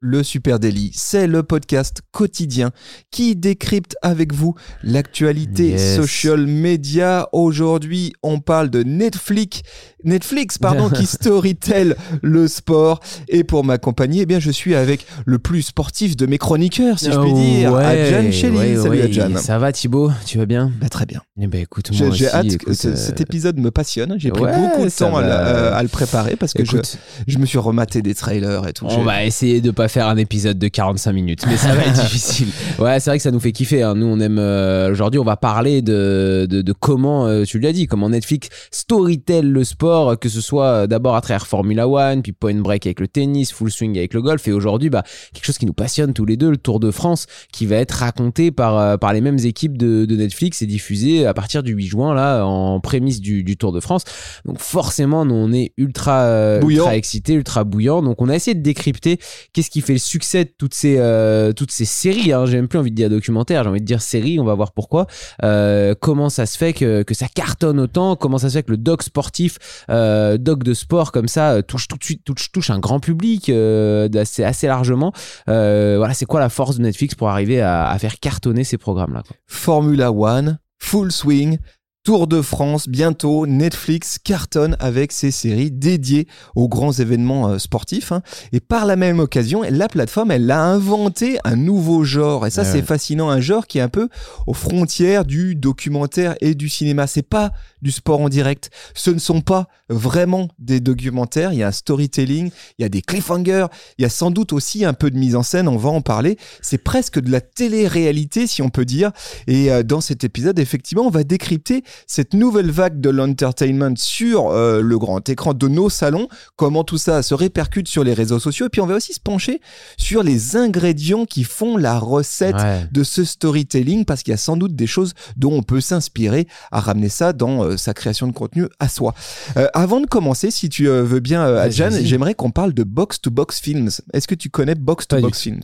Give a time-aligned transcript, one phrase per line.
[0.00, 2.70] Le Super Daily, c'est le podcast quotidien
[3.10, 5.96] qui décrypte avec vous l'actualité Yes.
[5.96, 7.28] social media.
[7.32, 9.62] Aujourd'hui, on parle de Netflix,
[10.04, 13.00] Netflix pardon, qui storytell le sport.
[13.28, 17.06] Et pour m'accompagner, eh bien, je suis avec le plus sportif de mes chroniqueurs, si
[17.10, 18.58] je puis Oh, dire, ouais, Adjan Shelley.
[18.58, 19.02] ouais, Salut ouais.
[19.04, 19.36] Adjan.
[19.38, 20.10] Ça va Thibaut?
[20.26, 20.70] Tu vas bien?
[20.78, 21.22] Bah, très bien.
[21.40, 24.16] Eh ben écoute, J'ai moi j'ai hâte que ce- euh, cet épisode me passionne.
[24.18, 27.38] J'ai pris beaucoup de temps à, euh, à le préparer parce que je, écoute, je
[27.38, 28.84] me suis rematé des trailers et tout.
[28.86, 31.92] on va essayer de pas faire un épisode de 45 minutes, mais ça va être
[32.02, 32.48] difficile.
[32.78, 33.82] Ouais, c'est vrai que ça nous fait kiffer.
[33.82, 33.94] hein.
[33.94, 34.38] Nous, on aime.
[34.38, 38.48] euh, Aujourd'hui, on va parler de, de, de comment, euh, tu l'as dit, comment Netflix
[38.70, 42.86] storytell le sport, que ce soit euh, d'abord à travers Formula One, puis Point Break
[42.86, 45.02] avec le tennis, Full Swing avec le golf, et aujourd'hui, bah,
[45.34, 47.92] quelque chose qui nous passionne tous les deux, le Tour de France, qui va être
[47.92, 51.72] raconté par, euh, par les mêmes équipes de, de Netflix et diffusé à partir du
[51.72, 54.02] 8 juin, là, en prémisse du, du Tour de France.
[54.44, 58.02] Donc forcément, nous, on est ultra, ultra excité, ultra bouillant.
[58.02, 59.18] Donc on a essayé de décrypter
[59.52, 62.32] qu'est-ce qui fait le succès de toutes ces, euh, toutes ces séries.
[62.32, 62.46] Hein.
[62.46, 64.38] J'ai même plus envie de dire documentaire, j'ai envie de dire série.
[64.38, 65.06] On va voir pourquoi.
[65.42, 68.70] Euh, comment ça se fait que, que ça cartonne autant Comment ça se fait que
[68.70, 69.58] le doc sportif,
[69.90, 74.44] euh, doc de sport comme ça, touche tout de suite, touche, un grand public d'assez-
[74.44, 75.12] assez largement.
[75.46, 79.22] Voilà, c'est quoi la force de Netflix pour arriver à, à faire cartonner ces programmes-là.
[79.46, 81.58] Formula One, Full Swing,
[82.06, 88.12] Tour de France, bientôt Netflix cartonne avec ses séries dédiées aux grands événements euh, sportifs.
[88.12, 88.22] hein.
[88.52, 92.46] Et par la même occasion, la plateforme, elle a inventé un nouveau genre.
[92.46, 92.82] Et ça, Ouais, c'est ouais.
[92.82, 93.28] fascinant.
[93.28, 94.08] Un genre qui est un peu
[94.46, 97.08] aux frontières du documentaire et du cinéma.
[97.08, 97.50] C'est pas
[97.82, 98.70] du sport en direct.
[98.94, 101.52] Ce ne sont pas vraiment des documentaires.
[101.52, 103.66] Il y a un storytelling, il y a des cliffhangers,
[103.98, 105.66] il y a sans doute aussi un peu de mise en scène.
[105.66, 106.38] On va en parler.
[106.62, 109.10] C'est presque de la télé-réalité, si on peut dire.
[109.48, 114.50] Et euh, dans cet épisode, effectivement, on va décrypter cette nouvelle vague de l'entertainment sur
[114.50, 118.38] euh, le grand écran de nos salons, comment tout ça se répercute sur les réseaux
[118.38, 118.66] sociaux.
[118.66, 119.60] Et puis on va aussi se pencher
[119.96, 122.86] sur les ingrédients qui font la recette Ouais.
[122.90, 126.46] de ce storytelling, parce qu'il y a sans doute des choses dont on peut s'inspirer
[126.70, 129.14] à ramener ça dans euh, sa création de contenu à soi.
[129.56, 133.30] Euh, avant de commencer, si tu veux bien, Adjan, j'aimerais qu'on parle de Box to
[133.30, 133.90] Box Films.
[134.12, 135.60] Est-ce que tu connais Box to Box Films?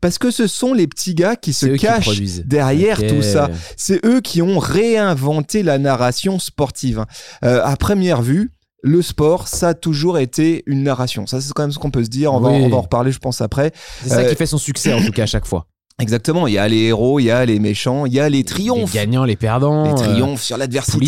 [0.00, 3.50] Parce que ce sont les petits gars qui se qui cachent derrière tout ça.
[3.76, 7.04] C'est eux qui ont réinventé la narration sportive.
[7.44, 8.52] Euh, à première vue,
[8.82, 11.26] le sport, ça a toujours été une narration.
[11.26, 12.34] Ça, c'est quand même ce qu'on peut se dire.
[12.34, 12.60] On, va, Oui.
[12.62, 13.72] on va en reparler, je pense, après.
[14.02, 15.66] C'est ça Euh, qui fait son succès en tout cas à chaque fois.
[16.00, 16.48] Exactement.
[16.48, 18.44] Il y a les héros, il y a les méchants, il y a les Les
[18.44, 18.92] triomphes.
[18.92, 19.84] gagnants, les perdants.
[19.84, 20.98] Les euh, triomphes sur l'adversité.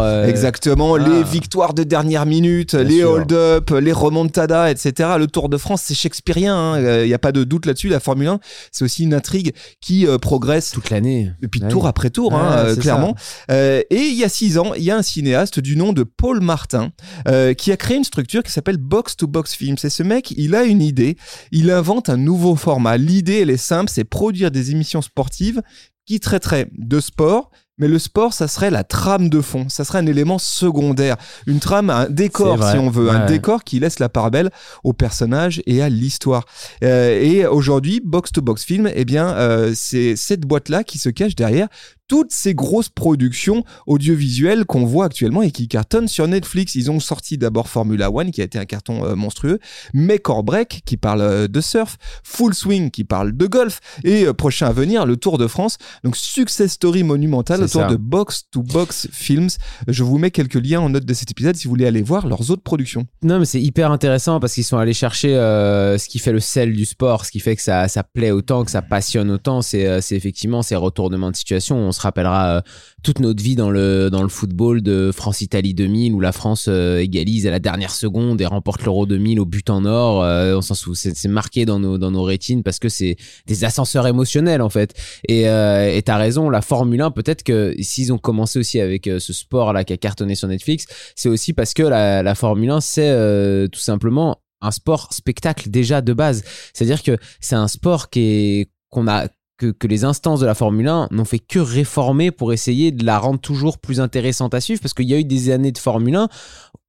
[0.00, 5.10] euh, Exactement, les victoires de dernière minute, les hold-up, les remontadas, etc.
[5.18, 6.76] Le Tour de France, c'est shakespearien, hein.
[6.78, 7.88] Euh, il n'y a pas de doute là-dessus.
[7.88, 8.38] La Formule 1,
[8.70, 11.32] c'est aussi une intrigue qui euh, progresse toute l'année.
[11.42, 11.68] depuis Ouais.
[11.68, 13.16] tour après tour, hein, euh, clairement.
[13.50, 16.04] Euh, et il y a six ans, il y a un cinéaste du nom de
[16.04, 16.90] Paul Martin
[17.26, 19.76] euh, qui a créé une structure qui s'appelle Box to Box Films.
[19.82, 21.16] Et ce mec, il a une idée,
[21.50, 22.96] il invente un nouveau format.
[22.96, 25.62] L'idée, elle est simple, c'est produire des émissions sportives
[26.04, 27.50] qui traiteraient de sport.
[27.78, 31.16] Mais le sport, ça serait la trame de fond, ça serait un élément secondaire,
[31.46, 34.50] une trame, un décor si on veut, un décor qui laisse la part belle
[34.84, 36.44] aux personnages et à l'histoire.
[36.82, 41.08] Euh, et aujourd'hui, Box to Box Film, eh bien, euh, c'est cette boîte-là qui se
[41.08, 41.68] cache derrière
[42.08, 46.74] toutes ces grosses productions audiovisuelles qu'on voit actuellement et qui cartonnent sur Netflix.
[46.74, 49.58] Ils ont sorti d'abord Formula One, qui a été un carton euh, monstrueux,
[49.92, 54.24] Make or Break, qui parle euh, de surf, Full Swing, qui parle de golf, et
[54.24, 55.76] euh, prochain à venir, le Tour de France.
[56.02, 57.88] Donc, success story monumental C'est autour ça.
[57.88, 59.50] de Box to Box Films.
[59.86, 62.26] Je vous mets quelques liens en note de cet épisode si vous voulez aller voir
[62.26, 63.06] leurs autres productions.
[63.22, 66.72] Non, mais c'est hyper intéressant parce qu'ils sont allés chercher ce qui fait le sel
[66.72, 69.60] du sport, ce qui fait que ça, ça plaît autant, que ça passionne autant.
[69.60, 71.76] C'est c'est effectivement ces retournements de situation.
[71.76, 72.60] On se rappellera euh,
[73.02, 76.98] toute notre vie dans le, dans le football de France-Italie 2000 où la France euh,
[76.98, 80.22] égalise à la dernière seconde et remporte l'Euro 2000 au but en or.
[80.22, 83.16] Euh, on s'en souvient, c'est marqué dans nos, dans nos rétines parce que c'est
[83.46, 84.94] des ascenseurs émotionnels en fait.
[85.28, 89.32] Et et t'as raison, la Formule 1, peut-être que s'ils ont commencé aussi avec ce
[89.32, 90.86] sport-là qui a cartonné sur Netflix,
[91.16, 96.00] c'est aussi parce que la, la Formule 1, c'est tout simplement un sport spectacle déjà
[96.00, 96.44] de base.
[96.72, 99.28] C'est-à-dire que c'est un sport qui est qu'on a
[99.58, 103.18] que, les instances de la Formule 1 n'ont fait que réformer pour essayer de la
[103.18, 106.14] rendre toujours plus intéressante à suivre parce qu'il y a eu des années de Formule
[106.14, 106.28] 1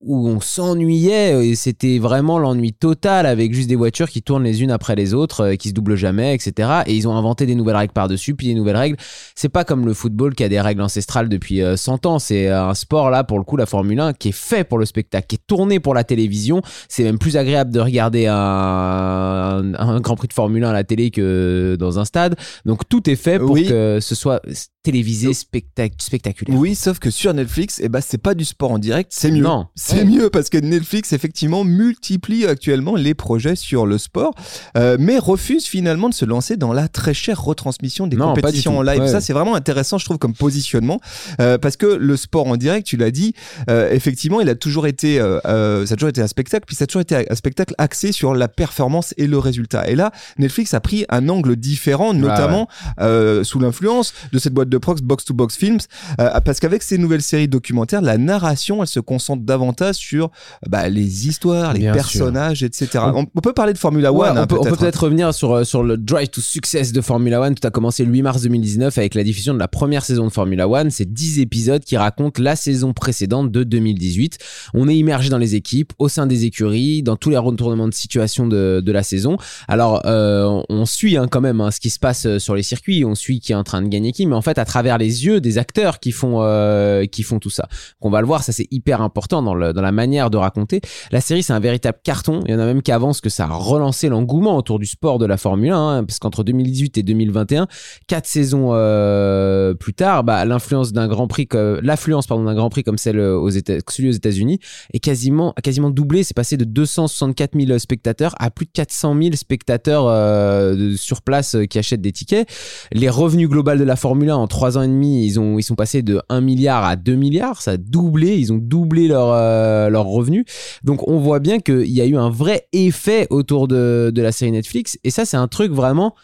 [0.01, 4.63] où on s'ennuyait et c'était vraiment l'ennui total avec juste des voitures qui tournent les
[4.63, 6.69] unes après les autres, euh, qui se doublent jamais, etc.
[6.85, 8.95] Et ils ont inventé des nouvelles règles par-dessus, puis des nouvelles règles.
[9.35, 12.17] C'est pas comme le football qui a des règles ancestrales depuis euh, 100 ans.
[12.19, 14.85] C'est un sport là, pour le coup, la Formule 1, qui est fait pour le
[14.85, 16.61] spectacle, qui est tourné pour la télévision.
[16.87, 20.73] C'est même plus agréable de regarder un, un, un Grand Prix de Formule 1 à
[20.73, 22.35] la télé que dans un stade.
[22.65, 23.67] Donc tout est fait pour Oui.
[23.67, 24.41] que ce soit
[24.83, 26.57] télévisé, spectac- spectaculaire.
[26.57, 29.43] Oui, sauf que sur Netflix, eh ben, c'est pas du sport en direct, c'est mieux.
[29.43, 29.67] Non.
[29.75, 34.33] C'est mieux parce que Netflix, effectivement, multiplie actuellement les projets sur le sport,
[34.77, 38.77] euh, mais refuse finalement de se lancer dans la très chère retransmission des Non, compétitions
[38.77, 39.01] en live.
[39.01, 39.07] Ouais.
[39.09, 41.01] Ça, c'est vraiment intéressant, je trouve, comme positionnement,
[41.41, 43.33] euh, parce que le sport en direct, tu l'as dit,
[43.69, 46.75] euh, effectivement, il a toujours été, euh, euh, ça a toujours été un spectacle, puis
[46.77, 49.89] ça a toujours été un spectacle axé sur la performance et le résultat.
[49.89, 52.69] Et là, Netflix a pris un angle différent, notamment
[53.01, 55.79] euh, sous l'influence de cette boîte de prox Box to Box Films,
[56.19, 60.31] euh, parce qu'avec ces nouvelles séries documentaires, la narration, elle se concentre davantage sur
[60.67, 62.99] bah, les histoires, les Bien personnages, etc.
[63.15, 64.79] On- peut parler de Formula Ouais, One, on, hein, peut, on peut peut-être.
[64.81, 67.55] peut-être revenir sur, euh, sur le Drive to Success de Formula One.
[67.55, 70.31] Tout a commencé le 8 mars 2019 avec la diffusion de la première saison de
[70.31, 70.91] Formula One.
[70.91, 74.37] C'est 10 épisodes qui racontent la saison précédente de 2018.
[74.73, 77.93] On est immergé dans les équipes, au sein des écuries, dans tous les retournements de
[77.93, 79.37] situation de, de la saison.
[79.67, 83.05] Alors, euh, on suit hein, quand même hein, ce qui se passe sur les circuits.
[83.05, 85.25] On suit qui est en train de gagner qui, mais en fait, à travers les
[85.25, 87.67] yeux des acteurs qui font, euh, qui font tout ça.
[88.01, 90.81] On va le voir, ça c'est hyper important dans, le, dans la manière de raconter.
[91.11, 92.41] La série, c'est un véritable carton.
[92.45, 95.17] Il y en a même qui avancent que ça a relancé l'engouement autour du sport
[95.19, 97.67] de la Formule 1, hein, parce qu'entre 2018 et 2021,
[98.07, 101.47] quatre saisons euh, plus tard, bah, l'influence d'un Grand Prix,
[101.81, 104.59] l'affluence pardon d'un Grand Prix comme celle aux États, celui aux États-Unis,
[104.93, 106.23] est quasiment quasiment doublé.
[106.23, 111.55] C'est passé de 264 000 spectateurs à plus de 400 000 spectateurs euh, sur place
[111.69, 112.47] qui achètent des tickets.
[112.91, 115.63] Les revenus globaux de la Formule 1 en trois ans et demi, ils ont ils
[115.63, 117.61] sont passés de 1 milliard à 2 milliards.
[117.61, 118.37] Ça a doublé.
[118.37, 120.45] Ils ont doublé leur euh, leurs revenus.
[120.83, 124.31] Donc on voit bien qu'il y a eu un vrai effet autour de, de la
[124.31, 124.97] série Netflix.
[125.03, 126.15] Et ça, c'est un truc vraiment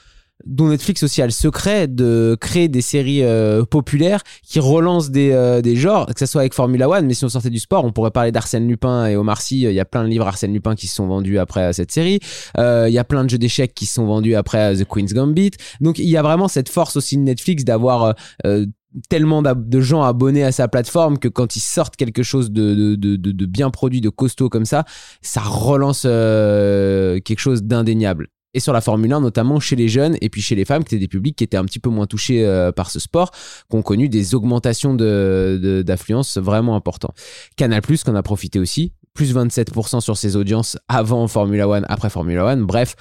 [0.45, 5.31] dont Netflix aussi a le secret de créer des séries euh, populaires qui relancent des,
[5.31, 7.83] euh, des genres, que ce soit avec Formula One, mais si on sortait du sport,
[7.83, 9.61] on pourrait parler d'Arsène Lupin et Omar Sy.
[9.61, 12.19] Il y a plein de livres Arsène Lupin qui se sont vendus après cette série.
[12.57, 15.13] Euh, il y a plein de jeux d'échecs qui se sont vendus après The Queen's
[15.13, 15.51] Gambit.
[15.81, 18.13] Donc il y a vraiment cette force aussi de Netflix d'avoir
[18.45, 18.65] euh,
[19.09, 23.45] tellement de gens abonnés à sa plateforme que quand ils sortent quelque chose de, de,
[23.45, 24.85] bien produit, de costaud comme ça,
[25.21, 28.29] ça relance quelque chose d'indéniable.
[28.55, 30.95] Et sur la Formule 1, notamment chez les jeunes et puis chez les femmes, qui
[30.95, 33.31] étaient des publics qui étaient un petit peu moins touchés euh, par ce sport,
[33.69, 37.17] qui ont connu des augmentations d'affluence vraiment importantes.
[37.57, 42.45] Canal+, qu'on a profité aussi, plus 27% sur ses audiences avant Formula One, après Formula
[42.45, 42.65] One.
[42.65, 42.95] Bref,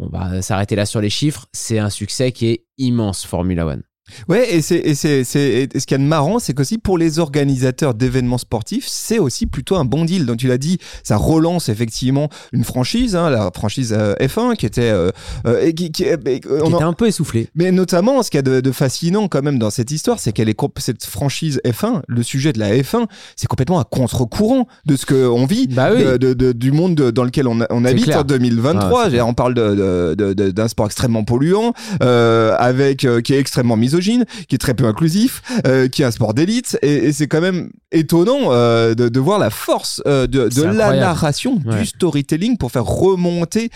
[0.00, 1.46] on va s'arrêter là sur les chiffres.
[1.52, 3.82] C'est un succès qui est immense, Formula One.
[4.28, 6.78] Ouais, et, c'est, et, c'est, c'est, et ce qu'il y a de marrant, c'est qu'aussi
[6.78, 10.26] pour les organisateurs d'événements sportifs, c'est aussi plutôt un bon deal.
[10.26, 14.66] Donc tu l'as dit, ça relance effectivement une franchise, hein, la franchise euh, F1 qui
[14.66, 14.82] était...
[14.90, 15.10] euh,
[15.46, 16.16] euh, qui, qui- et-
[16.50, 17.48] on Qui était un peu essoufflé.
[17.56, 20.32] Mais notamment, ce qu'il y a de, de fascinant quand même dans cette histoire, c'est
[20.32, 24.96] qu'elle est cette franchise F1, le sujet de la F1, c'est complètement à contre-courant de
[24.96, 26.02] ce qu'on vit, Bah oui.
[26.18, 28.20] de, du monde de- dans lequel on, on habite clair.
[28.20, 29.00] en 2023.
[29.00, 31.72] Ah, veux dire, on parle d'un sport extrêmement polluant,
[32.02, 36.04] euh, avec euh, qui est extrêmement misogyne, qui est très peu inclusif, euh, qui est
[36.04, 40.02] un sport d'élite, et, et c'est quand même étonnant euh, de, de voir la force
[40.06, 41.80] euh, de, la narration, Ouais.
[41.80, 43.70] du storytelling pour faire remonter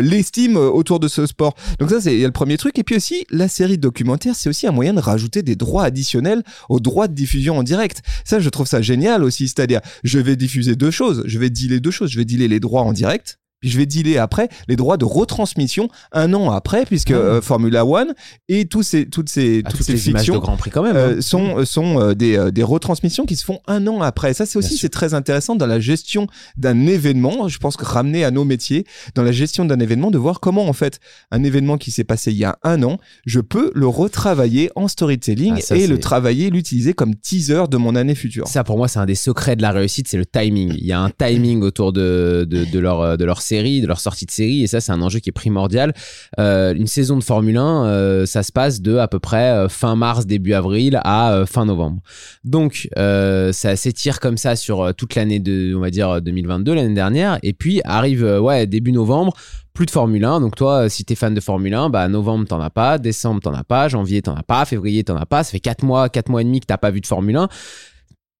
[0.00, 1.54] l'estime autour de ce sport.
[1.78, 2.78] Donc ça, c'est le premier truc.
[2.78, 6.42] Et puis aussi, la série documentaire, c'est aussi un moyen de rajouter des droits additionnels
[6.68, 8.02] aux droits de diffusion en direct.
[8.24, 9.48] Ça, je trouve ça génial aussi.
[9.48, 11.22] C'est-à-dire, je vais diffuser deux choses.
[11.26, 12.10] Je vais dealer deux choses.
[12.10, 13.38] Je vais dealer les droits en direct.
[13.60, 17.14] Puis je vais dealer après les droits de retransmission un an après, puisque Ah.
[17.14, 18.14] euh, Formula One
[18.48, 20.82] et tous ces, toutes ces, À toutes toutes ces les fictions de Grand Prix quand
[20.82, 20.96] même.
[20.96, 21.20] euh, hein.
[21.20, 24.34] sont sont euh, des, euh, des retransmissions qui se font un an après.
[24.34, 26.26] Ça, c'est aussi c'est très intéressant dans la gestion
[26.56, 27.48] d'un événement.
[27.48, 30.68] Je pense que ramener à nos métiers dans la gestion d'un événement, de voir comment
[30.68, 31.00] en fait
[31.30, 34.88] un événement qui s'est passé il y a un an, je peux le retravailler en
[34.88, 38.46] storytelling Ah, ça, et le travailler, l'utiliser comme teaser de mon année future.
[38.48, 40.74] Ça, pour moi, c'est un des secrets de la réussite, c'est le timing.
[40.76, 44.00] Il y a un timing autour de, de, de leur, de leur série, de leur
[44.00, 45.94] sortie de série, et ça, c'est un enjeu qui est primordial.
[46.38, 49.68] Euh, une saison de Formule 1, euh, ça se passe de à peu près euh,
[49.68, 52.00] fin mars, début avril à fin novembre.
[52.44, 57.38] Donc, ça s'étire comme ça sur toute l'année de, on va dire, 2022, l'année dernière,
[57.42, 59.32] et puis arrive, ouais, début novembre,
[59.76, 60.40] plus de Formule 1.
[60.40, 63.54] Donc toi, si t'es fan de Formule 1, bah novembre t'en as pas, décembre t'en
[63.54, 65.44] as pas, janvier t'en as pas, février t'en as pas.
[65.44, 67.48] Ça fait 4 mois, 4 mois et demi que t'as pas vu de Formule 1.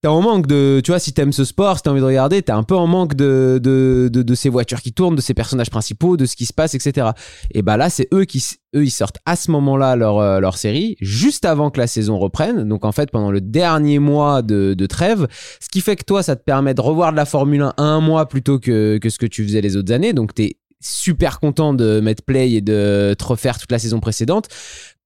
[0.02, 2.42] T'es en manque de, tu vois, si t'aimes ce sport, si t'as envie de regarder,
[2.42, 6.18] t'es un peu en manque de, de, ces voitures qui tournent, de ces personnages principaux,
[6.18, 7.08] de ce qui se passe, etc.
[7.52, 10.58] Et bah là, c'est eux qui, eux, ils sortent à ce moment-là leur, euh, leur
[10.58, 12.68] série, juste avant que la saison reprenne.
[12.68, 15.26] Donc en fait, pendant le dernier mois de, de trêve,
[15.60, 18.00] ce qui fait que toi, ça te permet de revoir de la Formule 1 un
[18.00, 20.12] mois plutôt que, que ce que tu faisais les autres années.
[20.12, 24.48] Donc t'es super content de mettre play et de te refaire toute la saison précédente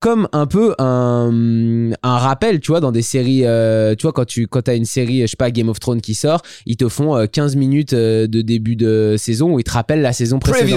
[0.01, 4.25] comme un peu un, un rappel, tu vois, dans des séries, euh, tu vois, quand
[4.25, 6.89] tu quand as une série, je sais pas, Game of Thrones qui sort, ils te
[6.89, 10.39] font euh, 15 minutes euh, de début de saison où ils te rappellent la saison
[10.39, 10.69] précédente.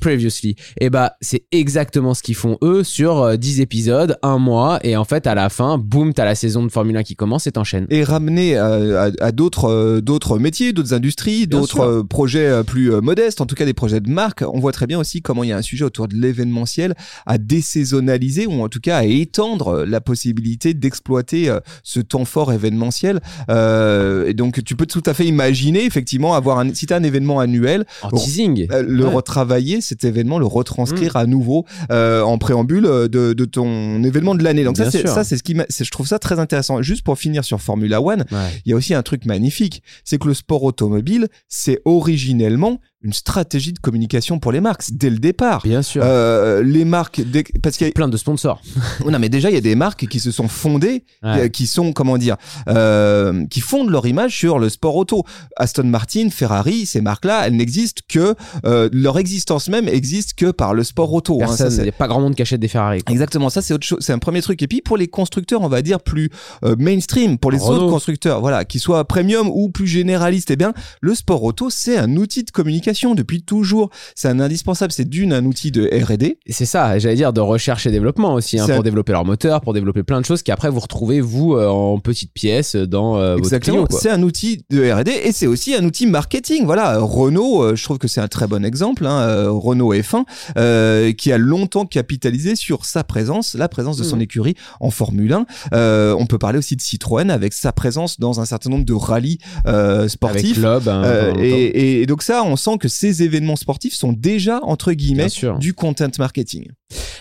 [0.00, 0.56] Previously.
[0.80, 4.96] Et bah, c'est exactement ce qu'ils font eux sur euh, 10 épisodes, un mois, et
[4.96, 7.52] en fait, à la fin, boum, t'as la saison de Formule 1 qui commence et
[7.52, 7.86] t'enchaînes.
[7.90, 12.62] et ramener à, à- à d'autres euh, d'autres métiers, d'autres industries, d'autres euh, projets euh,
[12.62, 14.42] plus euh, modestes, en tout cas des projets de marque.
[14.50, 16.94] On voit très bien aussi comment il y a un sujet autour de l'événementiel
[17.26, 22.24] à désaisonnaliser ou en tout cas à étendre euh, la possibilité d'exploiter euh, ce temps
[22.24, 23.20] fort événementiel.
[23.50, 27.02] Euh, et donc tu peux tout à fait imaginer effectivement avoir un si t'as un
[27.02, 28.16] événement annuel, En Bon.
[28.18, 28.66] teasing.
[28.70, 29.14] le Ouais.
[29.14, 30.48] retravailler cet événement, le Mm.
[30.48, 34.64] retranscrire à nouveau en préambule de, de ton événement de l'année.
[34.64, 35.08] Donc ça Bien c'est sûr.
[35.10, 36.80] ça c'est ce qui je trouve ça très intéressant.
[36.82, 38.38] Juste pour finir sur Formula One, Ouais.
[38.64, 43.12] il y a aussi un truc magnifique, c'est que le sport automobile, c'est originellement une
[43.12, 45.62] stratégie de communication pour les marques dès le départ.
[45.62, 46.02] Bien sûr.
[46.04, 48.60] Euh, les marques, dès- parce qu'il y a- Plein de sponsors.
[49.10, 51.42] non mais déjà il y a des marques qui se sont fondées, Ouais.
[51.44, 52.36] euh, qui sont comment dire,
[52.68, 55.24] euh, qui fondent leur image sur le sport auto.
[55.56, 60.74] Aston Martin, Ferrari, ces marques-là, elles n'existent que euh, leur existence même existe que par
[60.74, 61.34] le sport auto.
[61.42, 61.46] hein.
[61.46, 63.02] Ça, Personne, il c'est- n'y a pas grand monde qui achète des Ferrari.
[63.02, 63.12] quoi.
[63.12, 64.62] Exactement, ça c'est autre chose, c'est un premier truc.
[64.62, 66.30] Et puis pour les constructeurs, on va dire plus
[66.64, 67.82] euh, mainstream, pour les Renault.
[67.82, 71.98] autres constructeurs, voilà, qui soient premium ou plus généralistes, eh bien, le sport auto c'est
[71.98, 73.90] un outil de communication depuis toujours.
[74.14, 74.92] C'est un indispensable.
[74.92, 76.38] C'est d'une un outil de R&D.
[76.48, 79.60] C'est ça, j'allais dire de recherche et développement aussi, hein, pour un- développer leur moteur,
[79.60, 83.32] pour développer plein de choses qu'après vous retrouvez vous euh, en petites pièces dans euh,
[83.34, 83.86] votre Exactement.
[83.90, 86.64] C'est un outil de R&D et c'est aussi un outil marketing.
[86.64, 89.06] Voilà, Renault, euh, je trouve que c'est un très bon exemple.
[89.06, 90.24] Hein, euh, Renault F1,
[90.56, 94.22] euh, qui a longtemps capitalisé sur sa présence, la présence de son Mm.
[94.22, 95.46] écurie en Formule 1.
[95.74, 98.92] Euh, on peut parler aussi de Citroën avec sa présence dans un certain nombre de
[98.92, 100.58] rallyes euh, Avec sportifs.
[100.58, 104.58] Loeb, hein, Euh, et, et donc ça, on sent que ces événements sportifs sont déjà
[104.64, 105.58] entre guillemets Bien sûr.
[105.58, 106.66] du content marketing.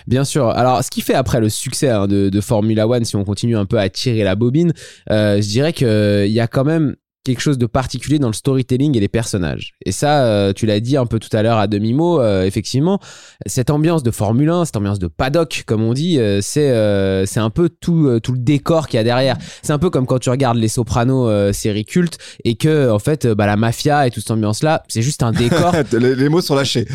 [0.07, 0.49] Bien sûr.
[0.49, 3.55] Alors, ce qui fait après le succès hein, de, de Formula One, si on continue
[3.55, 4.73] un peu à tirer la bobine,
[5.11, 8.97] euh, je dirais qu'il y a quand même quelque chose de particulier dans le storytelling
[8.97, 9.73] et les personnages.
[9.85, 12.99] Et ça, euh, tu l'as dit un peu tout à l'heure à demi-mot, euh, effectivement,
[13.45, 17.49] cette ambiance de Formule 1, cette ambiance de paddock, comme on dit, euh, c'est un
[17.49, 19.37] peu tout, tout le décor qu'il y a derrière.
[19.61, 23.27] C'est un peu comme quand tu regardes Les Sopranos, série culte, et que, en fait,
[23.27, 26.87] bah, la mafia et toute cette ambiance-là, c'est juste un décor les mots sont lâchés.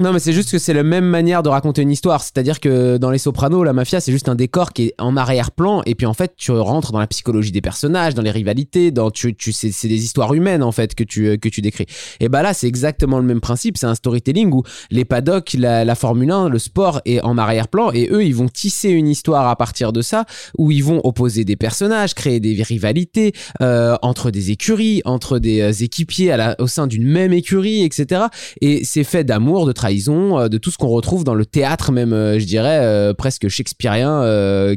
[0.00, 2.20] Non, mais c'est juste que c'est la même manière de raconter une histoire.
[2.20, 5.82] C'est-à-dire que dans Les Sopranos, la mafia, c'est juste un décor qui est en arrière-plan.
[5.86, 9.12] Et puis en fait, tu rentres dans la psychologie des personnages, dans les rivalités, dans
[9.12, 11.86] tu, tu c'est, c'est des histoires humaines en fait que tu que tu décris.
[12.18, 13.76] Et bah là, c'est exactement le même principe.
[13.76, 17.92] C'est un storytelling où les paddocks, la, la Formule 1, le sport est en arrière-plan
[17.92, 20.24] et eux, ils vont tisser une histoire à partir de ça
[20.58, 23.32] où ils vont opposer des personnages, créer des rivalités
[23.62, 27.84] euh, entre des écuries, entre des euh, équipiers à la, au sein d'une même écurie,
[27.84, 28.22] etc.
[28.60, 31.92] Et c'est fait d'amour, de trahison, euh, de tout ce qu'on retrouve dans le théâtre
[31.92, 34.04] même, euh, je dirais, euh, presque shakespearien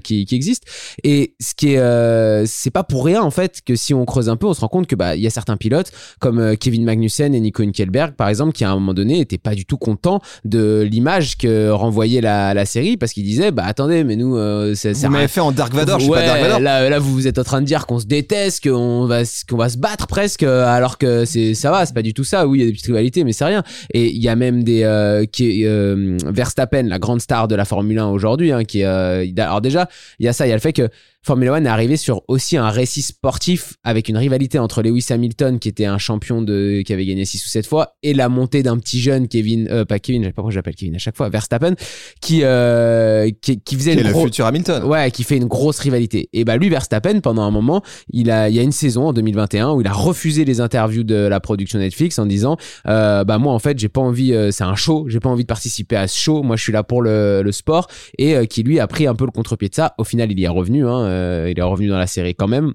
[0.04, 0.64] qui, qui existe.
[1.04, 4.36] Et ce qui est, c'est pas pour rien en fait que si on creuse un
[4.36, 7.34] peu, on se rend compte que bah il y a certains pilotes comme Kevin Magnussen
[7.34, 10.22] et Nico Hülkenberg par exemple qui à un moment donné étaient pas du tout contents
[10.46, 14.38] de l'image que renvoyait la, la série parce qu'ils disaient bah attendez mais nous
[14.76, 16.60] c'est Vous m'avez fait en Dark Vador, je suis ouais, pas Dark Vador.
[16.60, 19.70] Là, là, vous êtes en train de dire qu'on se déteste, qu'on va, qu'on va
[19.70, 22.48] se battre presque, alors que c'est, ça va, c'est pas du tout ça.
[22.48, 23.64] Oui, il y a des petites rivalités, mais c'est rien.
[23.94, 27.66] Et il y a même des, euh, qui, euh, Verstappen, la grande star de la
[27.66, 29.88] Formule 1 aujourd'hui, hein, euh, alors déjà,
[30.20, 30.89] il y a ça, il y a le fait que
[31.28, 35.60] Formula One est arrivé sur aussi un récit sportif avec une rivalité entre Lewis Hamilton,
[35.60, 38.64] qui était un champion de, qui avait gagné 6 ou 7 fois, et la montée
[38.64, 41.18] d'un petit jeune, Kevin, euh, pas Kevin, je sais pas pourquoi j'appelle Kevin à chaque
[41.18, 41.74] fois, Verstappen,
[42.22, 44.84] qui, euh, qui, qui faisait Qui est une le gros- futur Hamilton.
[44.86, 46.30] Ouais, qui fait une grosse rivalité.
[46.32, 47.82] Et bah lui, Verstappen, pendant un moment,
[48.14, 51.04] il a, il y a une saison en 2021 où il a refusé les interviews
[51.04, 52.56] de la production Netflix en disant,
[52.88, 55.48] euh, bah moi en fait, j'ai pas envie, c'est un show, j'ai pas envie de
[55.48, 56.42] participer à ce show.
[56.42, 57.88] Moi, je suis là pour le, le sport.
[58.18, 59.94] Et qui lui a pris un peu le contre-pied de ça.
[59.98, 60.88] Au final, il y est revenu.
[60.88, 61.17] Hein,
[61.50, 62.74] il est revenu dans la série quand même.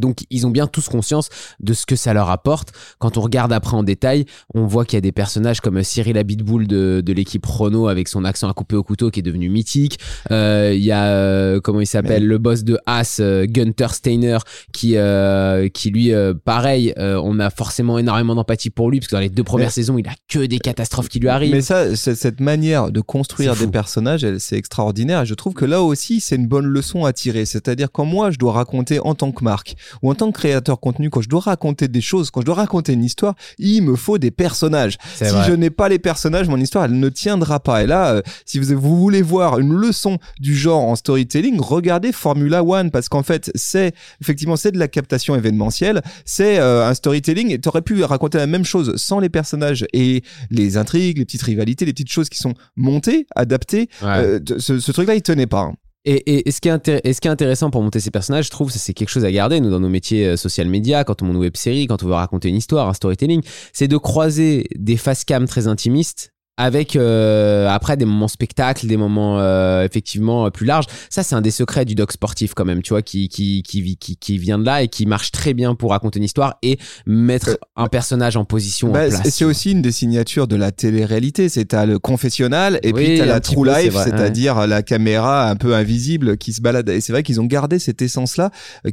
[0.00, 1.28] Donc ils ont bien tous conscience
[1.60, 2.72] de ce que ça leur apporte.
[2.98, 4.24] Quand on regarde après en détail,
[4.54, 8.08] on voit qu'il y a des personnages comme Cyril Abitboul de, de l'équipe Renault avec
[8.08, 9.98] son accent à couper au couteau qui est devenu mythique.
[10.30, 14.38] Euh, Il y a euh, comment il s'appelle le boss de Haas, euh, Gunther Steiner,
[14.72, 19.08] qui euh, qui lui euh, pareil, euh, on a forcément énormément d'empathie pour lui parce
[19.08, 21.52] que dans les deux premières Mais- saisons, il a que des catastrophes qui lui arrivent.
[21.52, 25.22] Mais ça, c'est- cette manière de construire des personnages, c'est extraordinaire.
[25.22, 27.44] Et je trouve que là aussi, c'est une bonne leçon à tirer.
[27.44, 30.80] C'est-à-dire quand moi, je dois raconter en tant que marque ou en tant que créateur
[30.80, 33.96] contenu, quand je dois raconter des choses, quand je dois raconter une histoire, il me
[33.96, 34.96] faut des personnages.
[35.16, 35.44] Si vrai.
[35.46, 37.82] je n'ai pas les personnages, mon histoire, elle ne tiendra pas.
[37.82, 42.12] Et là, euh, si vous, vous voulez voir une leçon du genre en storytelling, regardez
[42.12, 46.94] Formula One, parce qu'en fait, c'est effectivement c'est de la captation événementielle, c'est euh, un
[46.94, 47.50] storytelling.
[47.50, 51.42] Et t'aurais pu raconter la même chose sans les personnages et les intrigues, les petites
[51.42, 53.88] rivalités, les petites choses qui sont montées, adaptées.
[54.02, 54.08] Ouais.
[54.08, 55.60] Euh, ce truc-là, il tenait pas.
[55.62, 55.74] hein.
[56.06, 58.46] Et, et- et ce qui est et ce qui est intéressant pour monter ces personnages,
[58.46, 61.22] je trouve, c'est quelque chose à garder, nous, dans nos métiers euh, social media, quand
[61.22, 63.40] on monte une web série, quand on veut raconter une histoire, un storytelling,
[63.72, 68.96] c'est de croiser des face cam très intimistes avec euh, après des moments spectacles, des
[68.96, 70.86] moments euh, effectivement euh, plus larges.
[71.10, 73.96] Ça, c'est un des secrets du doc sportif quand même, tu vois, qui, qui, qui,
[73.96, 76.78] qui, qui vient de là et qui marche très bien pour raconter une histoire et
[77.06, 81.48] mettre un personnage en position Bah, c'est- aussi une des signatures de la télé-réalité.
[81.48, 85.50] C'est t'as le confessionnal et Oui, puis t'as la true peu, life, c'est-à-dire la caméra
[85.50, 86.88] un peu invisible qui se balade.
[86.88, 88.50] Et c'est vrai qu'ils ont gardé cette essence-là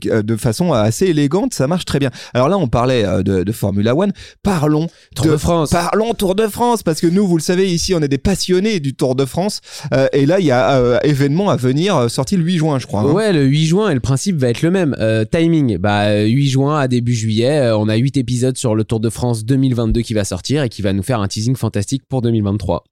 [0.08, 1.54] euh, de façon assez élégante.
[1.54, 2.10] Ça marche très bien.
[2.34, 4.12] Alors là, on parlait euh, de, de Formula One.
[4.44, 5.70] Parlons Tour de France.
[5.70, 8.80] Parlons Tour de France parce que nous, vous le savez, ici, on est des passionnés
[8.80, 9.62] du Tour de France.
[9.94, 12.80] Euh, et là, il y a euh, événement à venir euh, sorti le 8 juin,
[12.80, 13.02] je crois.
[13.02, 13.12] hein.
[13.12, 14.96] Ouais, le 8 juin, et le principe va être le même.
[15.32, 19.00] Timing, bah, euh, 8 juin à début juillet, on a 8 épisodes sur le Tour
[19.00, 22.22] de France 2022 qui va sortir et qui va nous faire un teasing fantastique pour
[22.22, 22.84] 2023.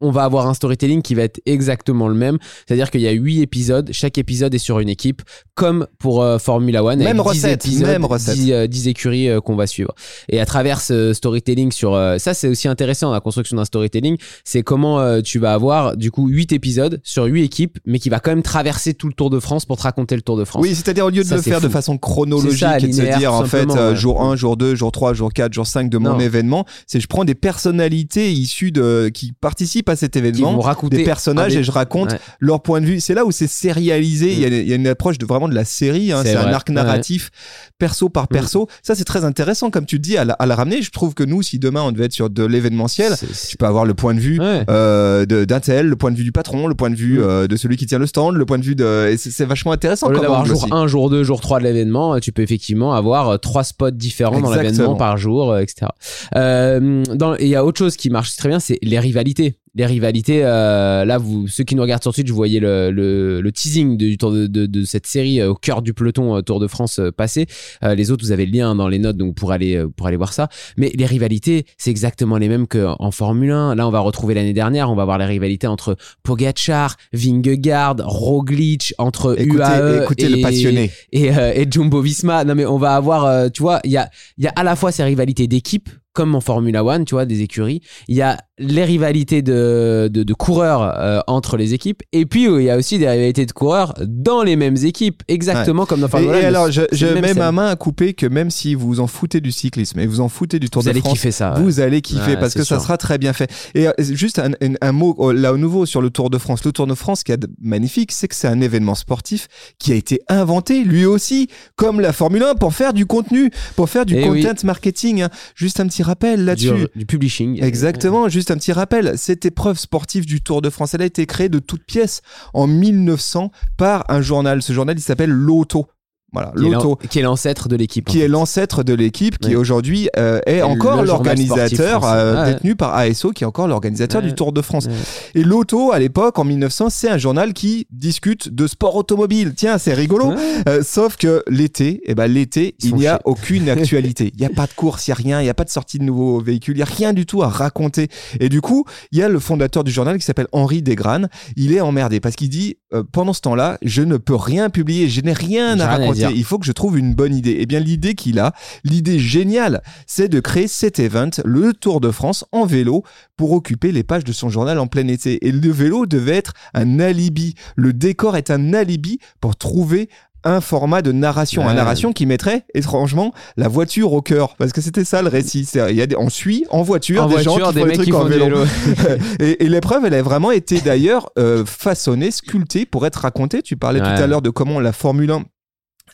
[0.00, 3.12] On va avoir un storytelling qui va être exactement le même, c'est-à-dire qu'il y a
[3.12, 5.22] 8 épisodes, chaque épisode est sur une équipe,
[5.54, 8.34] comme pour euh, Formula One, Même avec 10 recette, épisodes, même recette.
[8.36, 9.94] 10, euh, 10 écuries euh, qu'on va suivre.
[10.28, 11.94] Et à travers ce storytelling sur...
[11.94, 15.96] euh, ça, c'est aussi intéressant, la construction d'un storytelling, c'est comment euh, tu vas avoir
[15.96, 19.12] du coup 8 épisodes sur 8 équipes, mais qui va quand même traverser tout le
[19.14, 20.62] Tour de France pour te raconter le Tour de France.
[20.62, 23.18] Oui, c'est-à-dire au lieu de Ça, le faire de façon chronologique ça, et de se
[23.18, 23.96] dire en fait ouais.
[23.96, 26.20] jour 1, jour 2, jour 3, jour 4, jour 5 de mon Non.
[26.20, 31.52] événement, c'est je prends des personnalités issues de qui participent à cet événement, des personnages
[31.54, 32.18] des- et je raconte Ouais.
[32.40, 33.00] leur point de vue.
[33.00, 35.54] C'est là où c'est sérialisé, il, y a, y a une approche de vraiment de
[35.54, 36.22] la série, hein.
[36.24, 37.30] C'est un arc narratif
[37.78, 38.68] perso par perso.
[38.82, 40.82] Ça c'est très intéressant comme tu le dis à la, à la ramener.
[40.82, 43.14] Je trouve que nous si demain on devait être sur de l'événementiel,
[43.48, 44.64] tu peux avoir le point de vue Ouais.
[44.70, 47.22] euh, d'un tel, le point de vue du patron, le point de vue Mm.
[47.22, 50.06] euh, de celui qui tient le stand, le point de vue de c'est vachement intéressant
[50.06, 50.72] Au lieu comme d'avoir jour aussi.
[50.72, 53.90] 1, jour 2, jour 3 de l'événement, euh, tu peux effectivement avoir euh, trois spots
[53.90, 55.86] différents dans l'événement par jour, euh, etc.
[56.34, 59.56] Euh, dans- et il y a autre chose qui marche très bien, c'est les rivalités.
[59.76, 63.40] Les rivalités, euh, là, vous, ceux qui nous regardent sur Twitch, vous voyez le, le,
[63.42, 66.40] le teasing du tour de, de, de cette série euh, au cœur du peloton euh,
[66.40, 67.46] Tour de France euh, passé.
[67.84, 70.16] Euh, les autres, vous avez le lien dans les notes, donc pourrez aller, pour aller
[70.16, 70.48] voir ça.
[70.78, 73.74] Mais les rivalités, c'est exactement les mêmes qu'en Formule 1.
[73.74, 78.94] Là, on va retrouver l'année dernière, on va voir les rivalités entre Pogacar, Vingegaard, Roglic,
[78.98, 80.90] entre Écoutez, UAE écoutez et, le passionné.
[81.12, 82.44] et, euh, et Jumbo Visma.
[82.44, 84.08] Non, mais on va avoir, euh, tu vois, il y a,
[84.38, 87.26] il y a à la fois ces rivalités d'équipe, comme en Formula One, tu vois,
[87.26, 87.82] des écuries.
[88.08, 92.02] Il y a les rivalités de, de, de coureurs euh, entre les équipes.
[92.12, 95.84] Et puis, il y a aussi des rivalités de coureurs dans les mêmes équipes, exactement
[95.84, 96.46] comme dans Et, Formula et One.
[96.46, 97.38] alors, je, je mets scène.
[97.38, 100.20] ma main à couper que même si vous vous en foutez du cyclisme et vous
[100.20, 101.52] en foutez du Tour Vous de allez France, kiffer ça.
[101.54, 101.60] ouais.
[101.62, 103.50] vous allez kiffer Ouais, parce que ça sera très bien fait.
[103.74, 106.38] Et euh, juste un, un- un mot euh, là au nouveau sur le Tour de
[106.38, 106.64] France.
[106.64, 109.92] Le Tour de France, ce qui est magnifique, c'est que c'est un événement sportif qui
[109.92, 114.06] a été inventé lui aussi, comme la Formule 1, pour faire du contenu, pour faire
[114.06, 114.42] du Eh oui.
[114.42, 115.22] content marketing.
[115.22, 115.28] hein.
[115.54, 116.70] Juste un petit rappel là-dessus.
[116.72, 117.62] du, du publishing.
[117.62, 119.16] Exactement, juste un petit rappel.
[119.16, 122.22] Cette épreuve sportive du Tour de France, elle a été créée de toutes pièces
[122.54, 124.62] en 1900 par un journal.
[124.62, 125.86] Ce journal, il s'appelle L'Auto.
[126.32, 126.98] Voilà, L'Auto.
[127.08, 128.08] Qui est l'ancêtre de l'équipe.
[128.08, 128.24] en Qui fait.
[128.24, 133.30] est l'ancêtre de l'équipe, qui aujourd'hui euh, est Et encore l'organisateur, euh, détenu par ASO,
[133.30, 134.28] qui est encore l'organisateur Ouais.
[134.28, 134.88] du Tour de France.
[135.34, 139.54] Et l'Auto, à l'époque, en 1900, c'est un journal qui discute de sport automobile.
[139.56, 140.34] Tiens, c'est rigolo.
[140.68, 144.32] Euh, sauf que l'été, eh ben l'été, il n'y a aucune actualité.
[144.36, 145.70] Il n'y a pas de course, il n'y a rien, il n'y a pas de
[145.70, 148.08] sortie de nouveaux véhicules, il n'y a rien du tout à raconter.
[148.40, 151.28] Et du coup, il y a le fondateur du journal qui s'appelle Henri Desgranes.
[151.56, 155.08] Il est emmerdé parce qu'il dit euh, pendant ce temps-là, je ne peux rien publier,
[155.08, 156.15] je n'ai rien à raconter.
[156.34, 157.56] Il faut que je trouve une bonne idée.
[157.60, 158.52] Et bien l'idée qu'il a,
[158.84, 163.02] l'idée géniale, c'est de créer cet event, le Tour de France en vélo
[163.36, 165.46] pour occuper les pages de son journal en plein été.
[165.46, 167.54] Et le vélo devait être un alibi.
[167.76, 170.08] Le décor est un alibi pour trouver
[170.44, 171.68] un format de narration, Ouais.
[171.70, 175.68] un narration qui mettrait étrangement la voiture au cœur, parce que c'était ça le récit.
[175.88, 177.84] Il y a des, on suit en voiture En des gens voiture, qui des font
[177.86, 178.44] des mecs trucs qui en font vélo.
[178.44, 178.64] vélo.
[179.40, 183.60] et et l'épreuve, elle a vraiment été d'ailleurs euh, façonnée, sculptée pour être racontée.
[183.60, 185.42] Tu parlais tout à l'heure de comment la Formule 1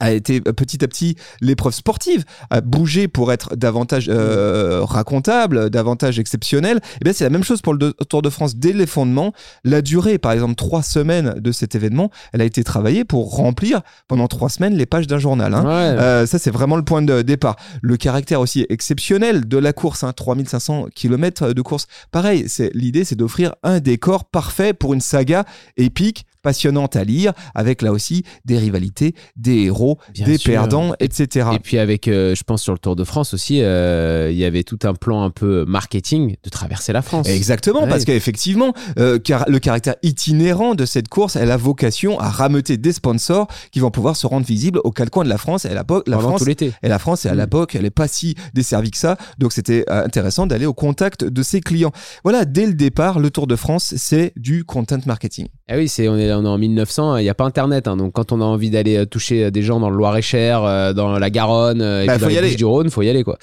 [0.00, 5.70] a été euh, petit à petit l'épreuve sportive a bougé pour être davantage euh, racontable,
[5.70, 6.80] davantage exceptionnelle.
[7.00, 9.32] Et bien c'est la même chose pour le de- Tour de France dès les fondements.
[9.64, 13.82] La durée, par exemple, trois semaines de cet événement, elle a été travaillée pour remplir
[14.08, 15.54] pendant trois semaines les pages d'un journal.
[15.54, 15.64] hein.
[15.64, 15.70] Ouais.
[16.00, 17.56] Euh, ça, c'est vraiment le point de départ.
[17.80, 21.86] Le caractère aussi exceptionnel de la course, hein, 3500 km de course.
[22.10, 25.44] Pareil, c'est l'idée, c'est d'offrir un décor parfait pour une saga
[25.76, 30.52] épique passionnante à lire, avec là aussi des rivalités, des héros, Bien des sûr.
[30.52, 31.48] perdants, etc.
[31.54, 34.44] Et puis avec, euh, je pense sur le Tour de France aussi, euh, il y
[34.44, 37.28] avait tout un plan un peu marketing de traverser la France.
[37.28, 37.88] Exactement, Ouais.
[37.88, 42.76] parce qu'effectivement, euh, car le caractère itinérant de cette course, elle a vocation à rameuter
[42.76, 45.64] des sponsors qui vont pouvoir se rendre visibles aux quatre coins de la France.
[45.64, 46.72] Et la, France tout l'été.
[46.82, 47.38] Et la France, et à Mm.
[47.38, 49.16] l'époque, elle n'est pas si desservie que ça.
[49.38, 51.92] Donc, c'était intéressant d'aller au contact de ses clients.
[52.24, 55.46] Voilà, dès le départ, le Tour de France, c'est du content marketing.
[55.72, 57.96] Ah oui, c'est on est, on est en 1900, il n'y a pas Internet, hein,
[57.96, 61.18] donc quand on a envie d'aller euh, toucher des gens dans le Loir-et-Cher, euh, dans
[61.18, 62.48] la Garonne, euh, et Bah, puis dans les.
[62.48, 63.38] Bouches du Rhône, faut y aller quoi.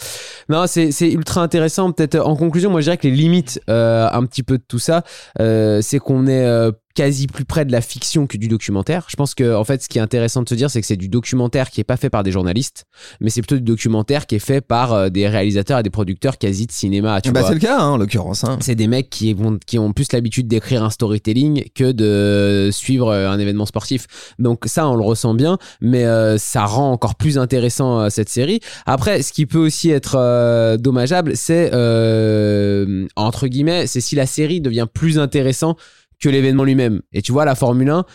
[0.47, 1.91] Non, c'est c'est ultra intéressant.
[1.91, 4.63] Peut-être euh, en conclusion, moi je dirais que les limites euh, un petit peu de
[4.67, 5.01] tout ça,
[5.39, 9.05] euh, c'est qu'on est euh, quasi plus près de la fiction que du documentaire.
[9.09, 10.97] Je pense que en fait, ce qui est intéressant de se dire, c'est que c'est
[10.97, 12.85] du documentaire qui est pas fait par des journalistes,
[13.21, 16.37] mais c'est plutôt du documentaire qui est fait par euh, des réalisateurs et des producteurs
[16.37, 17.21] quasi de cinéma.
[17.21, 18.43] Tu Bah, c'est le cas, hein, en l'occurrence.
[18.43, 18.57] hein.
[18.61, 23.09] C'est des mecs qui, vont, qui ont plus l'habitude d'écrire un storytelling que de suivre
[23.09, 24.07] euh, un événement sportif.
[24.39, 28.29] Donc ça, on le ressent bien, mais euh, ça rend encore plus intéressant euh, cette
[28.29, 28.59] série.
[28.85, 34.25] Après, ce qui peut aussi être euh, dommageable, c'est, euh, entre guillemets, c'est si la
[34.25, 35.75] série devient plus intéressant
[36.21, 37.01] que l'événement lui-même.
[37.13, 38.05] Et tu vois, la Formule 1,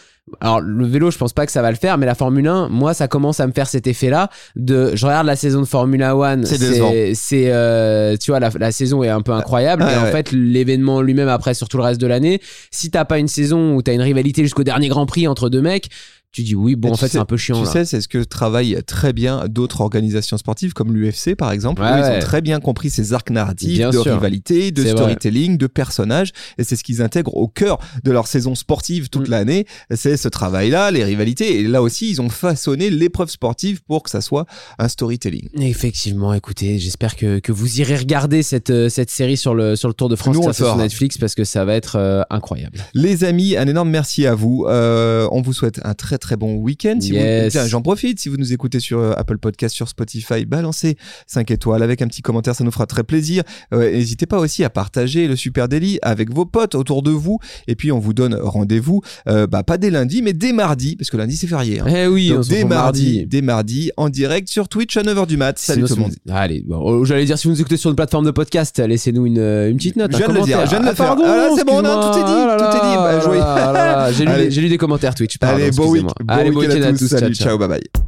[0.40, 2.68] alors le vélo, je pense pas que ça va le faire, mais la Formule 1,
[2.68, 6.16] moi, ça commence à me faire cet effet-là de, je regarde la saison de Formula
[6.16, 6.90] One, C'est décevant.
[7.14, 10.32] c'est, euh, tu vois, la, la saison est un peu incroyable, Ouais, et en fait,
[10.32, 12.40] l'événement lui-même après sur tout le reste de l'année,
[12.70, 15.62] si t'as pas une saison où t'as une rivalité jusqu'au dernier Grand Prix entre deux
[15.62, 15.88] mecs,
[16.34, 17.58] tu dis oui, bon, en fait, c'est un peu chiant.
[17.60, 17.70] Tu là.
[17.70, 21.88] sais, c'est ce que travaillent très bien d'autres organisations sportives comme l'UFC par exemple, Ouais,
[21.92, 24.14] où ils ont très bien compris ces arcs narratifs Bien de sûr.
[24.14, 24.90] rivalité, de vrai.
[24.92, 29.28] storytelling, de personnages, et c'est ce qu'ils intègrent au cœur de leur saison sportive toute
[29.28, 29.30] Mm.
[29.30, 29.66] l'année.
[29.94, 34.10] C'est ce travail-là, les rivalités, et là aussi ils ont façonné l'épreuve sportive pour que
[34.10, 34.46] ça soit
[34.78, 35.48] un storytelling.
[35.60, 39.88] Effectivement, écoutez, j'espère que, que vous irez regarder cette, euh, cette série sur le, sur
[39.88, 40.76] le Tour de France Nous, sur.
[40.76, 42.78] Netflix parce que ça va être euh, incroyable.
[42.94, 44.66] Les amis, un énorme merci à vous.
[44.68, 46.96] Euh, on vous souhaite un très très bon week-end.
[47.00, 47.56] Si vous- Yes.
[47.68, 48.18] J'en profite.
[48.18, 52.06] Si vous nous écoutez sur euh, Apple Podcast, sur Spotify, balancez 5 étoiles avec un
[52.08, 53.42] petit commentaire, ça nous fera très plaisir.
[53.72, 57.38] Euh, N'hésitez pas aussi à partager le Super Daily avec vos potes autour de vous.
[57.68, 61.10] Et puis on vous donne rendez-vous, euh, bah, pas dès lundi, mais dès mardi, parce
[61.10, 61.80] que lundi c'est férié.
[61.80, 61.86] hein.
[61.88, 65.58] Eh oui, Donc, dès mardi, dès mardi, en direct sur Twitch à 9h du mat.
[65.58, 66.14] Salut Sinon, tout le monde.
[66.30, 69.26] Allez, bon, oh, j'allais dire si vous nous écoutez sur une plateforme de podcast, laissez-nous
[69.26, 70.12] une, euh, une petite note.
[70.12, 71.06] Je viens de le dire, je viens de le Ah, faire.
[71.06, 72.32] pardon, Ah c'est bon, non, tout est dit.
[72.34, 72.96] Ah là tout est dit.
[73.36, 74.12] Bah, ah.
[74.12, 75.38] J'ai lu, lu des commentaires Twitch.
[75.38, 76.04] pardon, Allez, bon, week.
[76.22, 77.08] Bon Allez, week-end à tous.
[77.08, 77.58] Salut, ciao.
[77.58, 78.03] ciao, bye bye.